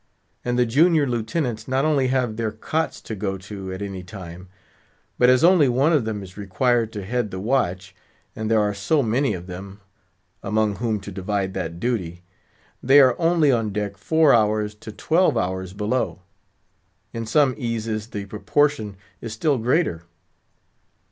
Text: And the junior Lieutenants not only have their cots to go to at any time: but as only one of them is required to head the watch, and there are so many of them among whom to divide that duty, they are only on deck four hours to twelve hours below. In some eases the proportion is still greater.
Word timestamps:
And 0.43 0.57
the 0.57 0.65
junior 0.65 1.05
Lieutenants 1.05 1.67
not 1.67 1.85
only 1.85 2.07
have 2.07 2.35
their 2.35 2.49
cots 2.51 3.01
to 3.01 3.13
go 3.13 3.37
to 3.37 3.71
at 3.71 3.83
any 3.83 4.01
time: 4.01 4.47
but 5.19 5.29
as 5.29 5.43
only 5.43 5.69
one 5.69 5.93
of 5.93 6.05
them 6.05 6.23
is 6.23 6.37
required 6.37 6.91
to 6.93 7.05
head 7.05 7.29
the 7.29 7.39
watch, 7.39 7.93
and 8.35 8.49
there 8.49 8.61
are 8.61 8.73
so 8.73 9.03
many 9.03 9.35
of 9.35 9.45
them 9.45 9.79
among 10.41 10.77
whom 10.77 10.99
to 11.01 11.11
divide 11.11 11.53
that 11.53 11.79
duty, 11.79 12.23
they 12.81 12.99
are 12.99 13.15
only 13.19 13.51
on 13.51 13.69
deck 13.71 13.95
four 13.95 14.33
hours 14.33 14.73
to 14.73 14.91
twelve 14.91 15.37
hours 15.37 15.71
below. 15.71 16.23
In 17.13 17.27
some 17.27 17.53
eases 17.55 18.07
the 18.07 18.25
proportion 18.25 18.97
is 19.21 19.33
still 19.33 19.59
greater. 19.59 20.01